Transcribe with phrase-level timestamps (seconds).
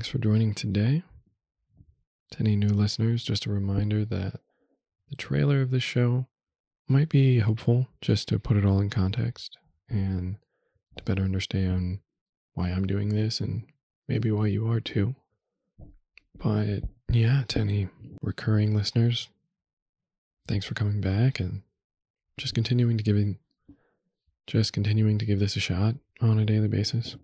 [0.00, 1.02] Thanks for joining today.
[2.30, 4.40] To any new listeners, just a reminder that
[5.10, 6.26] the trailer of this show
[6.88, 9.58] might be helpful just to put it all in context
[9.90, 10.36] and
[10.96, 11.98] to better understand
[12.54, 13.64] why I'm doing this and
[14.08, 15.16] maybe why you are too.
[16.34, 17.90] But yeah, to any
[18.22, 19.28] recurring listeners,
[20.48, 21.60] thanks for coming back and
[22.38, 23.22] just continuing to give
[24.46, 27.16] just continuing to give this a shot on a daily basis.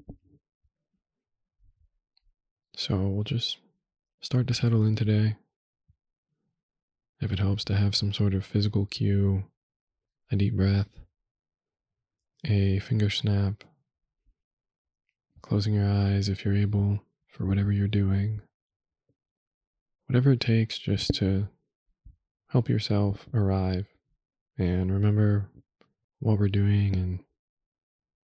[2.86, 3.58] So we'll just
[4.20, 5.34] start to settle in today.
[7.20, 9.42] If it helps to have some sort of physical cue,
[10.30, 10.86] a deep breath,
[12.46, 13.64] a finger snap,
[15.42, 18.40] closing your eyes if you're able for whatever you're doing,
[20.06, 21.48] whatever it takes just to
[22.50, 23.88] help yourself arrive
[24.58, 25.50] and remember
[26.20, 27.18] what we're doing and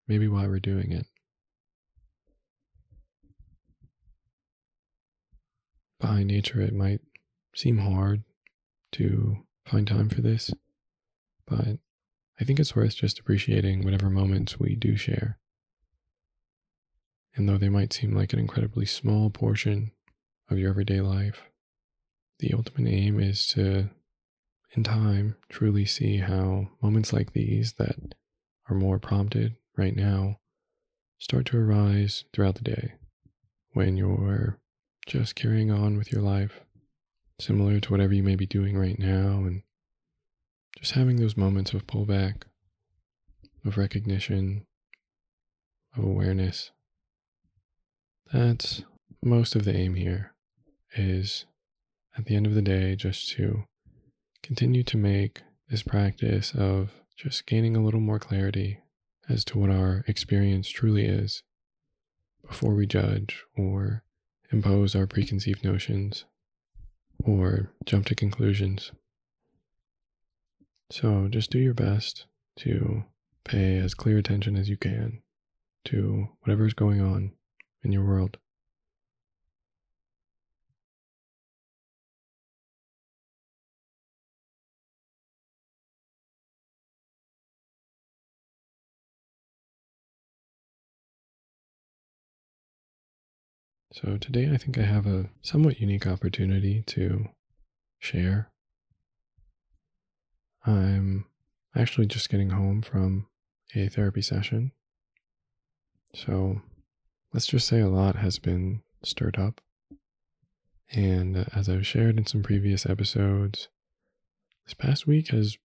[0.08, 1.06] maybe why we're doing it.
[6.00, 7.00] By nature, it might
[7.54, 8.22] seem hard
[8.92, 10.52] to find time for this,
[11.46, 11.78] but
[12.40, 15.38] I think it's worth just appreciating whatever moments we do share.
[17.34, 19.92] And though they might seem like an incredibly small portion
[20.50, 21.42] of your everyday life,
[22.38, 23.90] the ultimate aim is to,
[24.76, 28.14] in time, truly see how moments like these that
[28.68, 30.38] are more prompted right now
[31.18, 32.94] start to arise throughout the day
[33.72, 34.60] when you're
[35.08, 36.60] just carrying on with your life,
[37.40, 39.62] similar to whatever you may be doing right now, and
[40.78, 42.42] just having those moments of pullback,
[43.64, 44.66] of recognition,
[45.96, 46.72] of awareness.
[48.32, 48.84] That's
[49.24, 50.34] most of the aim here,
[50.94, 51.46] is
[52.16, 53.64] at the end of the day, just to
[54.42, 58.80] continue to make this practice of just gaining a little more clarity
[59.26, 61.42] as to what our experience truly is
[62.46, 64.02] before we judge or
[64.50, 66.24] impose our preconceived notions
[67.24, 68.92] or jump to conclusions.
[70.90, 72.26] So just do your best
[72.58, 73.04] to
[73.44, 75.22] pay as clear attention as you can
[75.86, 77.32] to whatever is going on
[77.82, 78.38] in your world.
[93.92, 97.26] So, today I think I have a somewhat unique opportunity to
[97.98, 98.50] share.
[100.66, 101.24] I'm
[101.74, 103.28] actually just getting home from
[103.74, 104.72] a therapy session.
[106.14, 106.60] So,
[107.32, 109.62] let's just say a lot has been stirred up.
[110.92, 113.68] And as I've shared in some previous episodes,
[114.66, 115.56] this past week has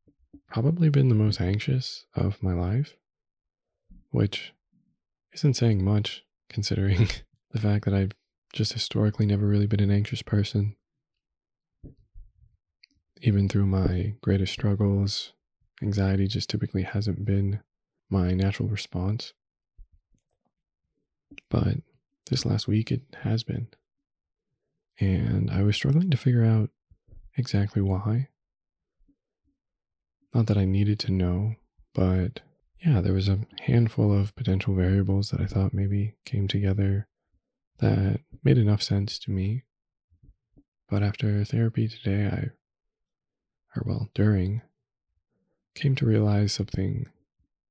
[0.48, 2.96] probably been the most anxious of my life,
[4.12, 4.54] which
[5.34, 7.10] isn't saying much considering
[7.54, 8.12] the fact that I've
[8.52, 10.76] just historically never really been an anxious person.
[13.22, 15.34] Even through my greatest struggles,
[15.82, 17.62] anxiety just typically hasn't been
[18.10, 19.34] my natural response.
[21.50, 21.78] But
[22.30, 23.68] this last week it has been.
[25.00, 26.70] And I was struggling to figure out
[27.38, 28.30] exactly why.
[30.34, 31.56] Not that I needed to know,
[31.94, 32.42] but
[32.84, 37.08] yeah, there was a handful of potential variables that I thought maybe came together
[37.84, 39.64] that made enough sense to me.
[40.90, 42.40] But after therapy today, I,
[43.76, 44.62] or well, during,
[45.76, 47.08] came to realize something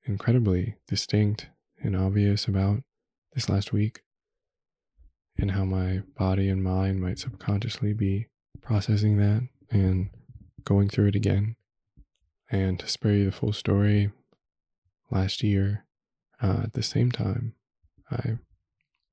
[0.04, 1.48] incredibly distinct
[1.82, 2.82] and obvious about
[3.34, 4.02] this last week
[5.38, 8.26] and how my body and mind might subconsciously be
[8.60, 10.10] processing that and
[10.64, 11.56] going through it again.
[12.50, 14.10] And to spare you the full story,
[15.10, 15.86] last year,
[16.42, 17.54] uh, at the same time,
[18.10, 18.38] I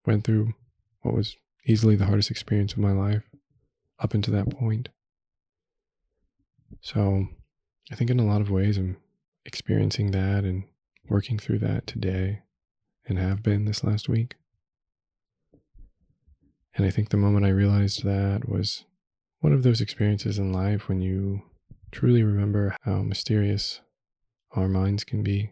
[0.06, 0.56] went through
[1.01, 1.36] what was
[1.66, 3.24] easily the hardest experience of my life
[4.00, 4.90] up until that point.
[6.81, 7.28] So
[7.92, 8.98] I think in a lot of ways I'm
[9.46, 10.63] experiencing that and
[11.10, 12.42] working through that today
[13.07, 14.36] and have been this last week.
[16.75, 18.86] And I think the moment I realized that was
[19.42, 21.42] one of those experiences in life when you
[21.92, 23.81] truly remember how mysterious
[24.52, 25.52] our minds can be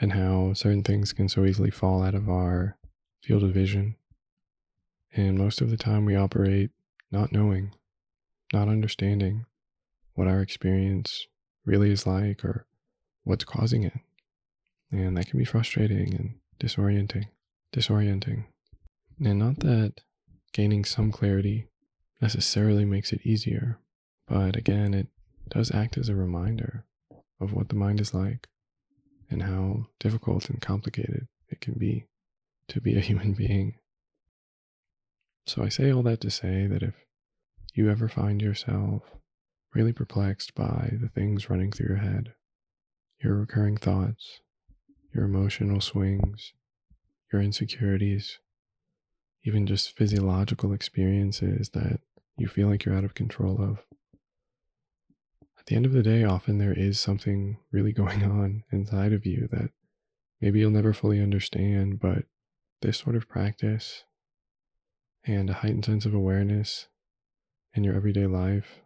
[0.00, 2.77] and how certain things can so easily fall out of our
[3.22, 3.96] field of vision.
[5.14, 6.70] And most of the time, we operate
[7.10, 7.74] not knowing,
[8.52, 9.46] not understanding
[10.14, 11.26] what our experience
[11.64, 12.66] really is like or
[13.24, 13.98] what's causing it.
[14.90, 17.26] And that can be frustrating and disorienting.
[17.72, 18.46] Disorienting.
[19.22, 20.00] And not that
[20.52, 21.68] gaining some clarity
[22.20, 23.78] necessarily makes it easier,
[24.26, 25.08] but again, it
[25.48, 26.84] does act as a reminder
[27.40, 28.48] of what the mind is like
[29.30, 32.06] and how difficult and complicated it can be
[32.68, 33.74] to be a human being.
[35.46, 36.94] So I say all that to say that if
[37.74, 39.02] you ever find yourself
[39.74, 42.34] really perplexed by the things running through your head,
[43.22, 44.40] your recurring thoughts,
[45.14, 46.52] your emotional swings,
[47.32, 48.38] your insecurities,
[49.44, 52.00] even just physiological experiences that
[52.36, 53.78] you feel like you're out of control of.
[55.58, 59.24] At the end of the day, often there is something really going on inside of
[59.24, 59.70] you that
[60.40, 62.24] maybe you'll never fully understand, but
[62.80, 64.04] this sort of practice
[65.24, 66.88] and a heightened sense of awareness
[67.74, 68.80] in your everyday life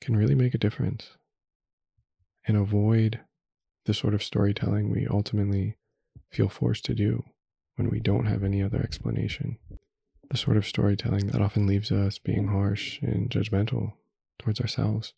[0.00, 1.16] can really make a difference
[2.46, 3.20] and avoid
[3.86, 5.76] the sort of storytelling we ultimately
[6.30, 7.24] feel forced to do
[7.76, 9.58] when we don't have any other explanation.
[10.30, 13.92] The sort of storytelling that often leaves us being harsh and judgmental
[14.38, 15.12] towards ourselves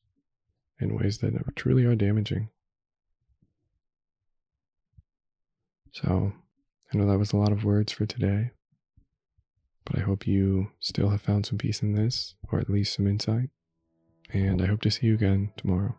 [0.80, 2.50] in ways that truly are damaging.
[5.92, 6.32] So,
[6.92, 8.52] I know that was a lot of words for today,
[9.84, 13.06] but I hope you still have found some peace in this, or at least some
[13.06, 13.50] insight.
[14.32, 15.96] And I hope to see you again tomorrow.